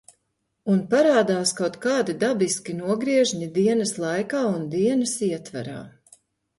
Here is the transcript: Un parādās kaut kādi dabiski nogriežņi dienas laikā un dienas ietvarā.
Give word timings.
Un 0.75 0.79
parādās 0.93 1.51
kaut 1.59 1.77
kādi 1.83 2.17
dabiski 2.25 2.77
nogriežņi 2.81 3.53
dienas 3.61 3.95
laikā 4.09 4.45
un 4.59 4.69
dienas 4.77 5.19
ietvarā. 5.33 5.83